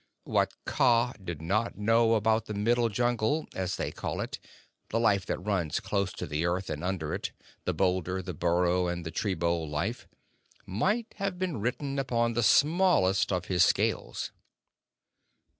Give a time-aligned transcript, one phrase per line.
[0.23, 4.39] What Kaa did not know about the Middle Jungle, as they call it,
[4.89, 7.33] the life that runs close to the earth or under it,
[7.65, 10.07] the boulder, burrow, and the tree bole life,
[10.65, 14.31] might have been written upon the smallest of his scales.